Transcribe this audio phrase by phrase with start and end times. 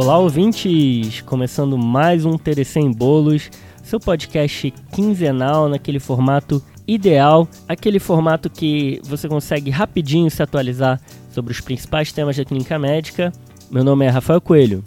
[0.00, 1.22] Olá, ouvintes!
[1.22, 3.50] Começando mais um TDC em Bolos,
[3.82, 11.00] seu podcast quinzenal naquele formato ideal, aquele formato que você consegue rapidinho se atualizar
[11.32, 13.32] sobre os principais temas da clínica médica.
[13.72, 14.84] Meu nome é Rafael Coelho.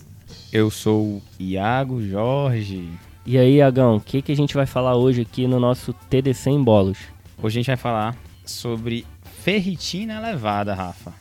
[0.49, 2.87] Eu sou Iago Jorge.
[3.25, 6.51] E aí, Iagão, o que, que a gente vai falar hoje aqui no nosso TDC
[6.51, 6.99] em Bolos?
[7.43, 8.15] Hoje a gente vai falar
[8.45, 9.05] sobre
[9.43, 11.13] ferritina elevada, Rafa.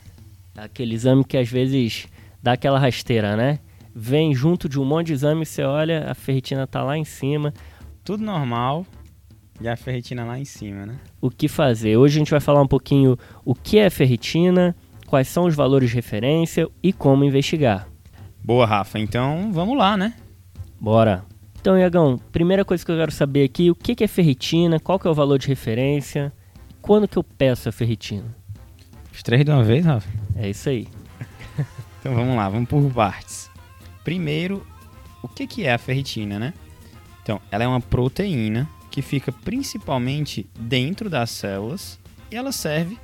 [0.55, 2.07] Aquele exame que às vezes
[2.41, 3.59] dá aquela rasteira, né?
[3.93, 7.53] Vem junto de um monte de exame, você olha, a ferritina tá lá em cima.
[8.03, 8.85] Tudo normal
[9.61, 10.95] e a ferritina lá em cima, né?
[11.19, 11.95] O que fazer?
[11.97, 15.89] Hoje a gente vai falar um pouquinho o que é ferritina, quais são os valores
[15.89, 17.87] de referência e como investigar.
[18.43, 18.97] Boa, Rafa.
[18.97, 20.15] Então vamos lá, né?
[20.79, 21.23] Bora.
[21.59, 25.07] Então, Iagão, primeira coisa que eu quero saber aqui, o que é ferritina, qual que
[25.07, 26.33] é o valor de referência
[26.81, 28.35] quando que eu peço a ferritina?
[29.13, 30.09] Os três de uma vez, Rafa?
[30.35, 30.87] É isso aí.
[31.99, 33.50] Então vamos lá, vamos por partes.
[34.03, 34.65] Primeiro,
[35.21, 36.53] o que, que é a ferritina, né?
[37.21, 41.99] Então, ela é uma proteína que fica principalmente dentro das células
[42.29, 42.97] e ela serve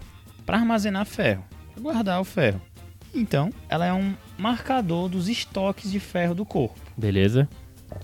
[0.45, 2.61] para armazenar ferro, para guardar o ferro.
[3.13, 6.79] Então, ela é um marcador dos estoques de ferro do corpo.
[6.97, 7.47] Beleza?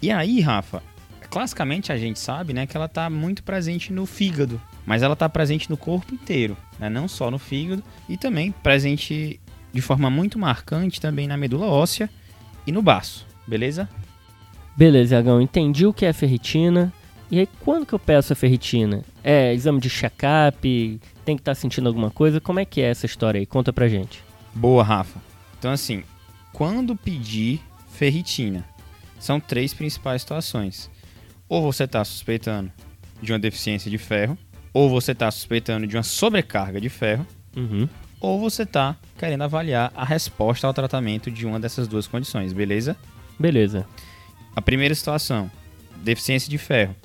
[0.02, 0.82] E aí, Rafa,
[1.30, 5.28] classicamente a gente sabe, né, que ela está muito presente no fígado, mas ela está
[5.28, 9.40] presente no corpo inteiro, né, não só no fígado e também presente
[9.74, 12.10] de forma muito marcante também na medula óssea
[12.66, 13.90] e no baço, beleza?
[14.76, 16.92] Beleza, Iagão, entendi o que é ferritina.
[17.30, 19.04] E aí, quando que eu peço a ferritina?
[19.24, 21.00] É exame de check-up?
[21.26, 22.40] Tem que estar tá sentindo alguma coisa?
[22.40, 23.46] Como é que é essa história aí?
[23.46, 24.24] Conta pra gente.
[24.54, 25.20] Boa, Rafa.
[25.58, 26.04] Então, assim,
[26.52, 28.66] quando pedir ferritina,
[29.20, 30.90] são três principais situações.
[31.48, 32.72] Ou você está suspeitando
[33.22, 34.38] de uma deficiência de ferro,
[34.74, 37.26] ou você está suspeitando de uma sobrecarga de ferro,
[37.56, 37.88] Uhum.
[38.24, 42.96] Ou você está querendo avaliar a resposta ao tratamento de uma dessas duas condições, beleza?
[43.38, 43.86] Beleza.
[44.56, 45.52] A primeira situação,
[45.98, 46.96] deficiência de ferro,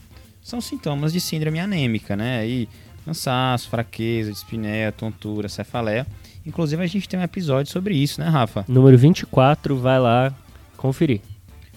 [0.41, 2.39] são sintomas de síndrome anêmica, né?
[2.39, 2.69] Aí,
[3.05, 6.07] cansaço, fraqueza, dispneia, tontura, cefaleia.
[6.47, 8.65] Inclusive, a gente tem um episódio sobre isso, né, Rafa?
[8.69, 10.33] Número 24, vai lá
[10.77, 11.21] conferir.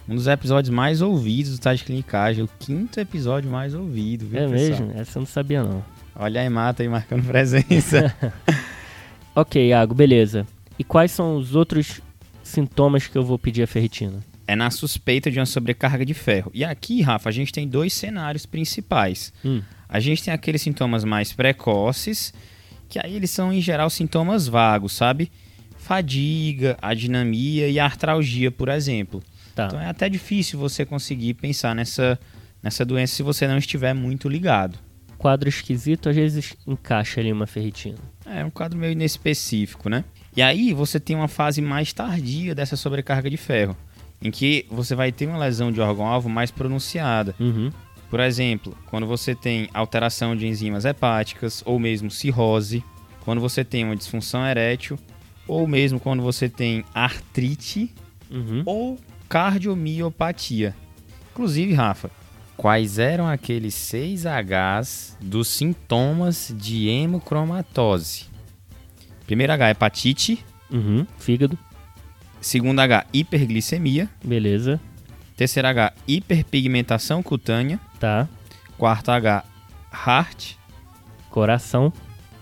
[0.08, 4.40] Um dos episódios mais ouvidos do Estágio de Clinicagem, o quinto episódio mais ouvido, viu,
[4.40, 4.82] é pessoal?
[4.88, 5.02] mesmo?
[5.02, 5.84] Essa eu não sabia não.
[6.16, 8.16] Olha aí, Mata aí marcando presença.
[9.36, 10.46] Ok, Iago, beleza.
[10.78, 12.02] E quais são os outros
[12.44, 14.22] sintomas que eu vou pedir a ferritina?
[14.52, 16.52] é na suspeita de uma sobrecarga de ferro.
[16.54, 19.32] E aqui, Rafa, a gente tem dois cenários principais.
[19.46, 19.62] Hum.
[19.88, 22.34] A gente tem aqueles sintomas mais precoces,
[22.90, 25.32] que aí eles são em geral sintomas vagos, sabe?
[25.78, 29.24] Fadiga, adinamia e artralgia, por exemplo.
[29.56, 29.68] Tá.
[29.68, 32.20] Então é até difícil você conseguir pensar nessa,
[32.62, 34.78] nessa doença se você não estiver muito ligado.
[35.22, 38.00] Quadro esquisito, às vezes encaixa ali uma ferritina.
[38.26, 40.04] É um quadro meio inespecífico, né?
[40.36, 43.78] E aí você tem uma fase mais tardia dessa sobrecarga de ferro,
[44.20, 47.36] em que você vai ter uma lesão de órgão-alvo mais pronunciada.
[47.40, 47.70] Uhum.
[48.10, 52.84] Por exemplo, quando você tem alteração de enzimas hepáticas ou mesmo cirrose,
[53.24, 54.98] quando você tem uma disfunção erétil,
[55.48, 57.94] ou mesmo quando você tem artrite
[58.32, 58.64] Uhum.
[58.66, 58.98] ou
[59.30, 60.76] cardiomiopatia.
[61.32, 62.10] Inclusive, Rafa,
[62.62, 68.26] quais eram aqueles seis Hs dos sintomas de hemocromatose?
[69.26, 70.46] Primeiro H, hepatite.
[70.70, 71.08] Uhum.
[71.18, 71.58] Fígado.
[72.40, 74.08] Segundo H, hiperglicemia.
[74.24, 74.80] Beleza.
[75.36, 77.80] Terceiro H, hiperpigmentação cutânea.
[78.00, 78.30] Tá.
[78.78, 79.44] Quarto H,
[79.92, 80.54] heart.
[81.32, 81.92] Coração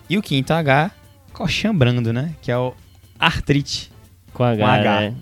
[0.06, 0.90] E o quinto H,
[1.32, 2.34] coxambrando, né?
[2.42, 2.74] Que é o
[3.18, 3.90] artrite.
[4.34, 4.58] com H.
[4.58, 5.00] Com H.
[5.00, 5.14] né?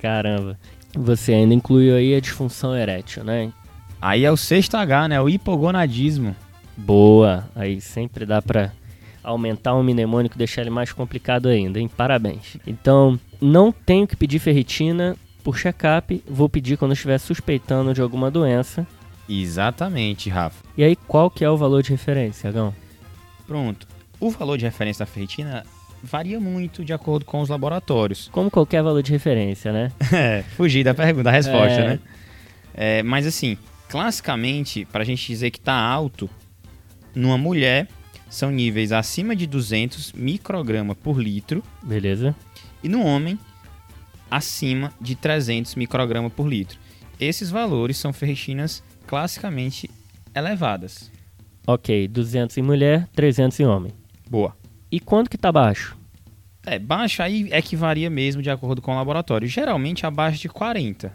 [0.00, 0.58] Caramba.
[0.94, 3.52] Você ainda incluiu aí a disfunção erétil, né?
[4.00, 5.20] Aí é o sexto H, né?
[5.20, 6.34] O hipogonadismo.
[6.76, 7.48] Boa.
[7.54, 8.72] Aí sempre dá pra
[9.22, 11.88] aumentar o mnemônico e deixar ele mais complicado ainda, hein?
[11.88, 12.56] Parabéns.
[12.66, 16.22] Então, não tenho que pedir ferritina por check-up.
[16.28, 18.86] Vou pedir quando estiver suspeitando de alguma doença.
[19.28, 20.62] Exatamente, Rafa.
[20.76, 22.72] E aí, qual que é o valor de referência, Agão?
[23.46, 23.86] Pronto.
[24.20, 25.64] O valor de referência da ferritina
[26.02, 28.28] varia muito de acordo com os laboratórios.
[28.30, 29.90] Como qualquer valor de referência, né?
[30.12, 31.88] É, fugir da pergunta, da resposta, É.
[31.88, 31.98] né?
[32.74, 33.56] É, mas assim,
[33.88, 36.28] classicamente, para a gente dizer que está alto,
[37.14, 37.88] numa mulher
[38.28, 42.34] são níveis acima de 200 microgramas por litro Beleza.
[42.82, 43.38] e no homem
[44.30, 46.78] acima de 300 microgramas por litro.
[47.18, 49.88] Esses valores são ferritinas classicamente
[50.34, 51.10] elevadas.
[51.66, 53.92] Ok, 200 em mulher, 300 em homem.
[54.28, 54.56] Boa.
[54.90, 55.96] E quanto que tá baixo?
[56.64, 59.48] É, baixo aí é que varia mesmo de acordo com o laboratório.
[59.48, 61.12] Geralmente abaixo de 40.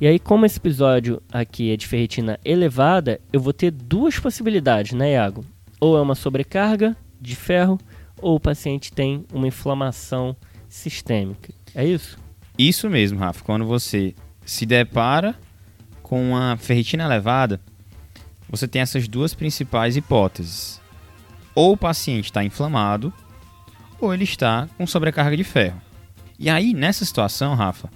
[0.00, 4.92] E aí, como esse episódio aqui é de ferritina elevada, eu vou ter duas possibilidades,
[4.92, 5.44] né, Iago?
[5.80, 7.78] Ou é uma sobrecarga de ferro,
[8.20, 10.36] ou o paciente tem uma inflamação
[10.68, 11.54] sistêmica.
[11.74, 12.18] É isso?
[12.58, 13.44] Isso mesmo, Rafa.
[13.44, 14.14] Quando você
[14.44, 15.34] se depara
[16.02, 17.60] com uma ferritina elevada,
[18.48, 20.80] você tem essas duas principais hipóteses.
[21.54, 23.12] Ou o paciente está inflamado,
[24.00, 25.80] ou ele está com sobrecarga de ferro.
[26.38, 27.88] E aí, nessa situação, Rafa,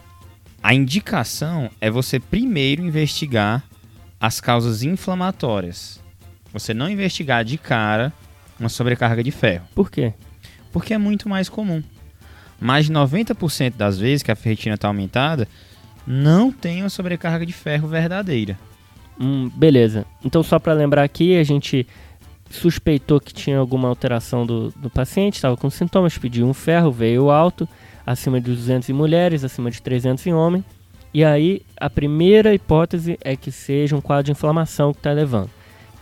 [0.62, 3.62] a indicação é você primeiro investigar
[4.20, 6.02] as causas inflamatórias.
[6.52, 8.12] Você não investigar de cara
[8.58, 9.66] uma sobrecarga de ferro.
[9.74, 10.12] Por quê?
[10.72, 11.82] Porque é muito mais comum.
[12.60, 15.46] Mais de 90% das vezes que a ferritina está aumentada,
[16.06, 18.58] não tem uma sobrecarga de ferro verdadeira.
[19.20, 20.04] Hum, beleza.
[20.24, 21.86] Então, só para lembrar aqui, a gente
[22.50, 27.30] suspeitou que tinha alguma alteração do, do paciente, estava com sintomas, pediu um ferro, veio
[27.30, 27.68] alto,
[28.10, 30.64] acima de 200 em mulheres, acima de 300 em homem.
[31.12, 35.50] E aí, a primeira hipótese é que seja um quadro de inflamação que está levando.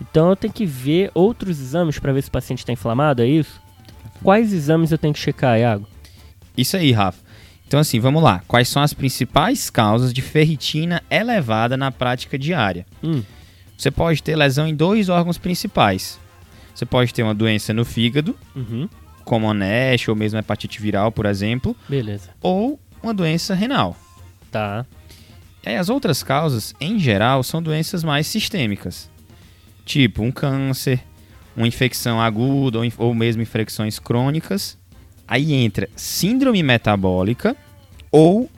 [0.00, 3.26] Então, eu tenho que ver outros exames para ver se o paciente está inflamado, é
[3.26, 3.61] isso?
[4.23, 5.87] Quais exames eu tenho que checar, Iago?
[6.56, 7.25] Isso aí, Rafa.
[7.67, 8.43] Então, assim, vamos lá.
[8.47, 12.87] Quais são as principais causas de ferritina elevada na prática diária?
[13.03, 13.23] Hum.
[13.76, 16.19] Você pode ter lesão em dois órgãos principais.
[16.75, 18.88] Você pode ter uma doença no fígado, Uhum.
[19.26, 22.31] Como a NASH ou mesmo hepatite viral, por exemplo, Beleza.
[22.40, 23.96] ou uma doença renal.
[24.52, 24.87] Tá.
[25.64, 29.11] E aí, as outras causas, em geral, são doenças mais sistêmicas,
[29.84, 31.02] tipo um câncer,
[31.56, 34.78] uma infecção aguda ou, ou mesmo infecções crônicas.
[35.26, 37.56] Aí entra síndrome metabólica
[38.12, 38.49] ou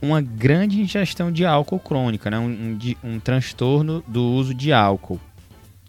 [0.00, 2.38] uma grande ingestão de álcool crônica, né?
[2.38, 5.20] um, um um transtorno do uso de álcool.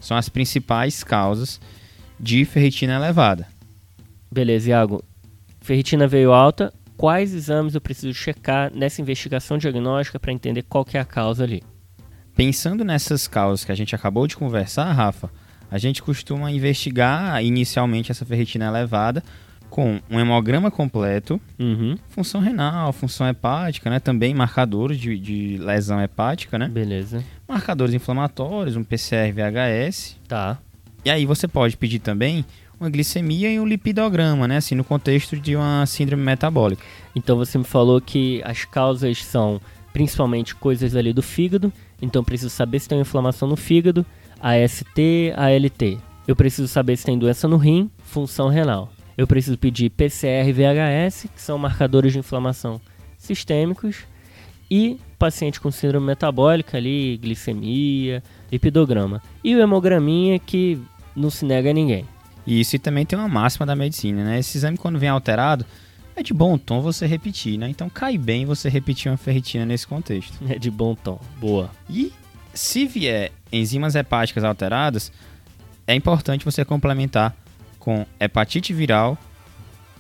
[0.02, 1.62] São as principais causas
[2.20, 3.53] de ferritina elevada.
[4.34, 5.04] Beleza, Iago.
[5.62, 6.74] Ferritina veio alta.
[6.98, 11.44] Quais exames eu preciso checar nessa investigação diagnóstica para entender qual que é a causa
[11.44, 11.64] ali?
[12.36, 15.30] Pensando nessas causas que a gente acabou de conversar, Rafa,
[15.70, 19.24] a gente costuma investigar inicialmente essa ferritina elevada
[19.70, 21.98] com um hemograma completo, Uhum.
[22.10, 24.00] função renal, função hepática, né?
[24.00, 26.68] Também marcadores de, de lesão hepática, né?
[26.68, 27.24] Beleza.
[27.48, 30.18] Marcadores inflamatórios, um PCR VHS.
[30.28, 30.60] Tá.
[31.04, 32.46] E aí você pode pedir também
[32.84, 34.58] uma glicemia e um lipidograma, né?
[34.58, 36.84] Assim, no contexto de uma síndrome metabólica.
[37.16, 39.62] Então você me falou que as causas são
[39.94, 41.72] principalmente coisas ali do fígado.
[42.02, 44.06] Então preciso saber se tem inflamação no fígado,
[44.42, 45.00] AST,
[45.36, 45.98] ALT.
[46.28, 48.92] Eu preciso saber se tem doença no rim, função renal.
[49.18, 52.82] Eu preciso pedir PCR e VHS, que são marcadores de inflamação
[53.18, 54.04] sistêmicos.
[54.70, 59.22] E paciente com síndrome metabólica ali, glicemia, lipidograma.
[59.44, 60.80] E o hemograminha que
[61.16, 62.06] não se nega a ninguém.
[62.46, 64.40] E isso também tem uma máxima da medicina, né?
[64.40, 65.66] Esse exame, quando vem alterado,
[66.16, 67.70] é de bom tom você repetir, né?
[67.70, 70.38] Então cai bem você repetir uma ferritina nesse contexto.
[70.50, 71.20] É de bom tom.
[71.40, 71.72] Boa.
[71.90, 72.12] E
[72.54, 75.12] se vier enzimas hepáticas alteradas,
[75.88, 77.36] é importante você complementar
[77.80, 79.18] com hepatite viral,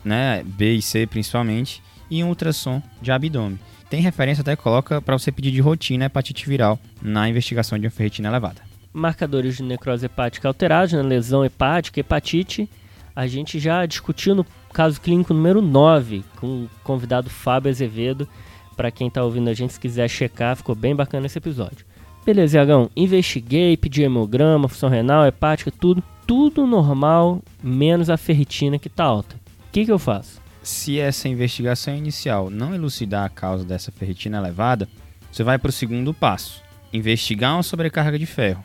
[0.03, 0.43] né?
[0.43, 3.59] B e C principalmente, e um ultrassom de abdômen.
[3.89, 7.91] Tem referência até coloca para você pedir de rotina hepatite viral na investigação de uma
[7.91, 8.72] ferritina elevada.
[8.93, 11.01] Marcadores de necrose hepática alterados, né?
[11.01, 12.69] lesão hepática, hepatite.
[13.15, 18.27] A gente já discutiu no caso clínico número 9 com o convidado Fábio Azevedo.
[18.75, 21.85] Para quem está ouvindo a gente, se quiser checar, ficou bem bacana esse episódio.
[22.25, 22.89] Beleza, Iagão.
[22.95, 26.03] Investiguei, pedi hemograma, função renal, hepática, tudo.
[26.25, 29.35] Tudo normal, menos a ferritina que está alta.
[29.35, 30.41] O que, que eu faço?
[30.63, 34.87] Se essa investigação inicial não elucidar a causa dessa ferritina elevada,
[35.29, 36.63] você vai para o segundo passo:
[36.93, 38.63] investigar uma sobrecarga de ferro.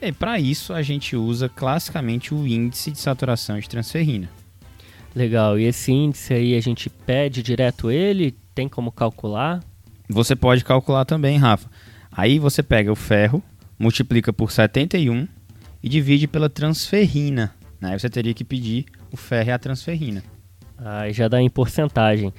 [0.00, 4.30] E para isso a gente usa classicamente o índice de saturação de transferrina.
[5.14, 8.36] Legal, e esse índice aí a gente pede direto ele?
[8.54, 9.60] Tem como calcular?
[10.08, 11.68] Você pode calcular também, Rafa.
[12.12, 13.42] Aí você pega o ferro,
[13.78, 15.26] multiplica por 71
[15.82, 17.54] e divide pela transferrina.
[17.80, 17.92] Né?
[17.92, 20.22] Aí você teria que pedir o ferro e a transferrina.
[20.76, 22.32] Aí já dá em porcentagem.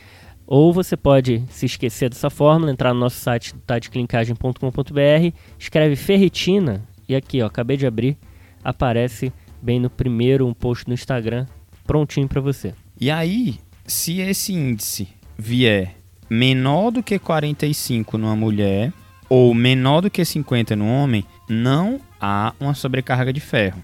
[0.47, 7.15] Ou você pode se esquecer dessa fórmula, entrar no nosso site tadeclinicagem.com.br, escreve ferritina e
[7.15, 8.15] aqui, ó, acabei de abrir,
[8.63, 11.47] aparece bem no primeiro um post no Instagram,
[11.85, 12.73] prontinho para você.
[13.01, 15.95] E aí, se esse índice vier
[16.29, 18.93] menor do que 45 numa mulher
[19.27, 23.81] ou menor do que 50 no homem, não há uma sobrecarga de ferro.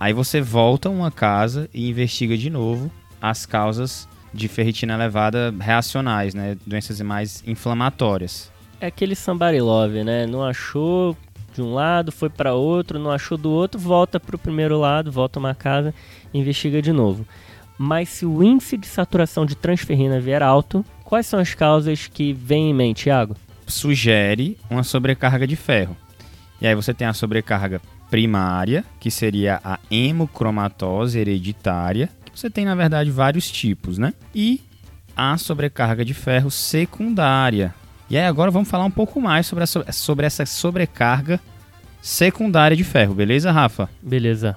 [0.00, 5.54] Aí você volta a uma casa e investiga de novo as causas de ferritina elevada
[5.60, 6.56] reacionais, né?
[6.66, 8.50] Doenças mais inflamatórias.
[8.80, 10.26] É aquele somebody love, né?
[10.26, 11.16] Não achou
[11.54, 15.12] de um lado, foi para outro, não achou do outro, volta para o primeiro lado,
[15.12, 15.94] volta uma casa,
[16.32, 17.26] investiga de novo.
[17.78, 22.32] Mas se o índice de saturação de transferrina vier alto, quais são as causas que
[22.32, 23.36] vêm em mente, Thiago?
[23.66, 25.96] Sugere uma sobrecarga de ferro.
[26.60, 32.64] E aí você tem a sobrecarga primária, que seria a hemocromatose hereditária, que você tem
[32.64, 34.14] na verdade vários tipos, né?
[34.34, 34.60] E
[35.16, 37.74] a sobrecarga de ferro secundária.
[38.10, 41.40] E aí agora vamos falar um pouco mais sobre, a, sobre essa sobrecarga
[42.00, 43.88] secundária de ferro, beleza, Rafa?
[44.02, 44.56] Beleza.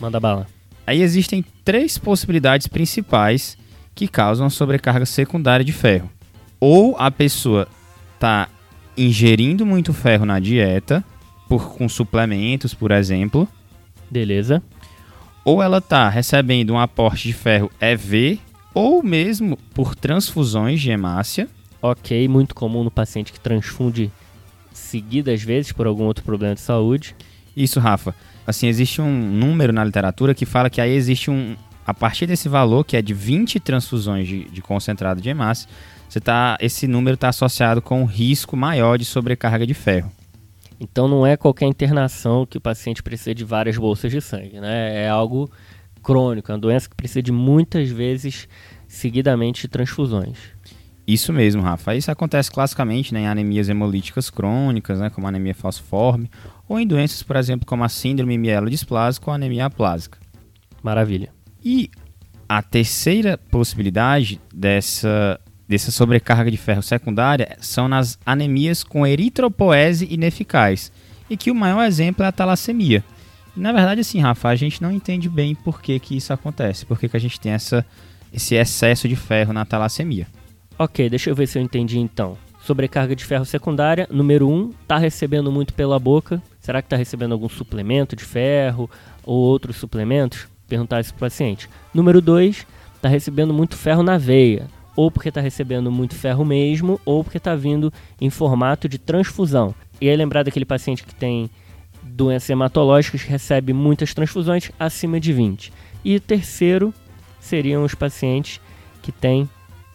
[0.00, 0.46] Manda bala.
[0.86, 3.56] Aí existem três possibilidades principais
[3.94, 6.10] que causam a sobrecarga secundária de ferro.
[6.58, 7.68] Ou a pessoa
[8.14, 8.48] está
[8.96, 11.04] ingerindo muito ferro na dieta,
[11.48, 13.48] por, com suplementos, por exemplo.
[14.10, 14.62] Beleza.
[15.44, 18.38] Ou ela está recebendo um aporte de ferro EV,
[18.74, 21.48] ou mesmo por transfusões de hemácia.
[21.82, 24.10] Ok, muito comum no paciente que transfunde
[24.72, 27.16] seguidas vezes por algum outro problema de saúde.
[27.56, 28.14] Isso, Rafa.
[28.46, 31.56] Assim, existe um número na literatura que fala que aí existe um.
[31.86, 35.68] A partir desse valor, que é de 20 transfusões de, de concentrado de hemácia,
[36.08, 40.10] você tá, esse número está associado com um risco maior de sobrecarga de ferro.
[40.78, 45.04] Então não é qualquer internação que o paciente precisa de várias bolsas de sangue, né?
[45.04, 45.50] É algo
[46.02, 48.48] crônico, é uma doença que precisa de muitas vezes
[48.88, 50.38] seguidamente de transfusões.
[51.12, 51.96] Isso mesmo, Rafa.
[51.96, 56.30] Isso acontece classicamente né, em anemias hemolíticas crônicas, né, como anemia falciforme,
[56.68, 60.18] ou em doenças, por exemplo, como a síndrome mielodisplásica ou a anemia aplásica.
[60.80, 61.30] Maravilha.
[61.64, 61.90] E
[62.48, 70.92] a terceira possibilidade dessa, dessa sobrecarga de ferro secundária são nas anemias com eritropoese ineficaz,
[71.28, 73.02] e que o maior exemplo é a talassemia.
[73.56, 76.86] E, na verdade, assim, Rafa, a gente não entende bem por que, que isso acontece,
[76.86, 77.84] por que, que a gente tem essa,
[78.32, 80.28] esse excesso de ferro na talassemia.
[80.82, 82.38] Ok, deixa eu ver se eu entendi então.
[82.64, 86.42] Sobrecarga de ferro secundária, número 1, um, tá recebendo muito pela boca.
[86.58, 88.88] Será que está recebendo algum suplemento de ferro
[89.22, 90.48] ou outros suplementos?
[90.66, 91.68] Perguntar isso para o paciente.
[91.92, 94.68] Número 2, está recebendo muito ferro na veia.
[94.96, 99.74] Ou porque está recebendo muito ferro mesmo, ou porque está vindo em formato de transfusão.
[100.00, 101.50] E aí lembrar daquele paciente que tem
[102.02, 105.74] doenças hematológicas que recebe muitas transfusões acima de 20.
[106.02, 106.94] E terceiro
[107.38, 108.62] seriam os pacientes
[109.02, 109.46] que têm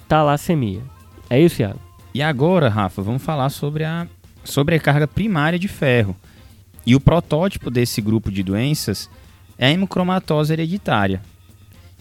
[0.07, 0.81] talassemia.
[1.29, 1.79] É isso, Iago?
[2.13, 4.07] E agora, Rafa, vamos falar sobre a
[4.43, 6.15] sobrecarga primária de ferro.
[6.85, 9.09] E o protótipo desse grupo de doenças
[9.57, 11.21] é a hemocromatose hereditária,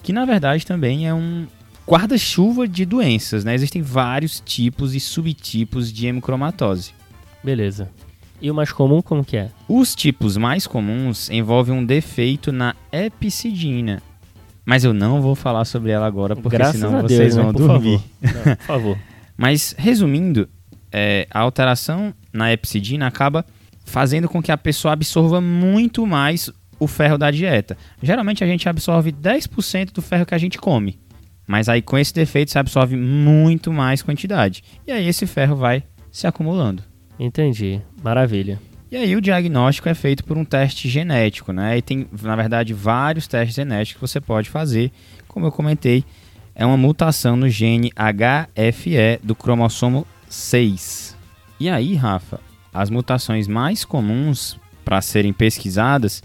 [0.02, 1.46] que na verdade também é um
[1.88, 3.54] guarda-chuva de doenças, né?
[3.54, 6.92] Existem vários tipos e subtipos de hemocromatose.
[7.42, 7.90] Beleza.
[8.40, 9.50] E o mais comum como que é?
[9.68, 14.02] Os tipos mais comuns envolvem um defeito na epicidina,
[14.64, 17.42] mas eu não vou falar sobre ela agora, porque Graças senão vocês né?
[17.42, 17.99] vão Por dormir.
[17.99, 18.44] favor.
[18.47, 18.99] Não, por favor.
[19.37, 20.49] Mas, resumindo,
[20.92, 23.44] é, a alteração na epsidina acaba
[23.85, 27.76] fazendo com que a pessoa absorva muito mais o ferro da dieta.
[28.02, 30.99] Geralmente a gente absorve 10% do ferro que a gente come.
[31.47, 34.62] Mas aí com esse defeito você absorve muito mais quantidade.
[34.87, 36.83] E aí esse ferro vai se acumulando.
[37.18, 37.80] Entendi.
[38.02, 38.59] Maravilha.
[38.94, 41.76] E aí o diagnóstico é feito por um teste genético, né?
[41.76, 44.92] E tem, na verdade, vários testes genéticos que você pode fazer.
[45.26, 46.04] Como eu comentei,
[46.54, 51.16] é uma mutação no gene HFE do cromossomo 6.
[51.58, 52.38] E aí, Rafa,
[52.72, 56.22] as mutações mais comuns para serem pesquisadas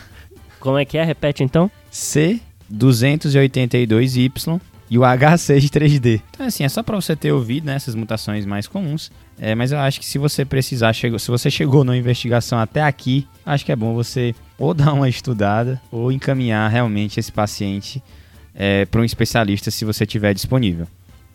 [0.60, 1.04] Como é que é?
[1.04, 1.70] Repete então.
[1.90, 4.60] C282Y
[4.90, 8.66] e o H6 Então, assim, é só para você ter ouvido né, essas mutações mais
[8.66, 9.10] comuns.
[9.40, 12.82] É, mas eu acho que se você precisar, chegou, se você chegou na investigação até
[12.82, 18.02] aqui, acho que é bom você ou dar uma estudada ou encaminhar realmente esse paciente
[18.54, 20.86] é, para um especialista se você tiver disponível.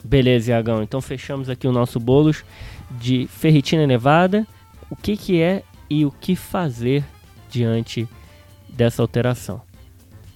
[0.03, 0.83] Beleza, Iagão.
[0.83, 2.43] Então fechamos aqui o nosso bolos
[2.91, 4.45] de ferritina elevada.
[4.89, 7.03] O que, que é e o que fazer
[7.49, 8.07] diante
[8.69, 9.61] dessa alteração?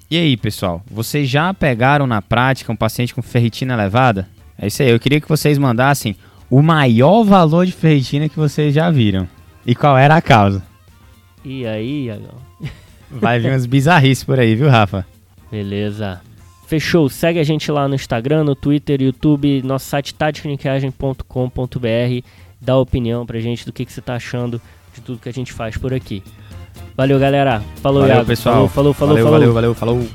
[0.09, 4.27] E aí, pessoal, vocês já pegaram na prática um paciente com ferritina elevada?
[4.57, 6.15] É isso aí, eu queria que vocês mandassem
[6.49, 9.27] o maior valor de ferritina que vocês já viram.
[9.65, 10.61] E qual era a causa?
[11.45, 12.35] E aí, Iagão?
[13.09, 15.05] Vai vir umas bizarrices por aí, viu, Rafa?
[15.49, 16.21] Beleza.
[16.71, 17.09] Fechou.
[17.09, 22.25] Segue a gente lá no Instagram, no Twitter, YouTube, nosso site tadicnicagem.com.br.
[22.61, 24.61] Dá opinião pra gente do que, que você tá achando
[24.93, 26.23] de tudo que a gente faz por aqui.
[26.95, 27.61] Valeu, galera.
[27.81, 28.25] Falou, Valeu, Iago.
[28.25, 28.69] pessoal.
[28.69, 29.31] Falou, falou, falou.
[29.31, 29.53] valeu, falou.
[29.53, 30.09] valeu, valeu, falou.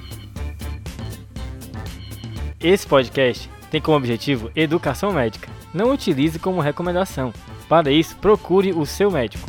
[2.58, 5.50] Esse podcast tem como objetivo educação médica.
[5.74, 7.34] Não utilize como recomendação.
[7.68, 9.46] Para isso, procure o seu médico.